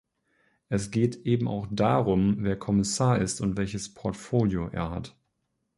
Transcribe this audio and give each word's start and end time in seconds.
Es 0.67 0.89
geht 0.89 1.27
eben 1.27 1.47
auch 1.47 1.67
darum, 1.69 2.37
wer 2.39 2.57
Kommissar 2.57 3.19
ist 3.19 3.39
und 3.39 3.55
welches 3.55 3.93
Portfolio 3.93 4.67
er 4.71 4.89
hat. 4.89 5.15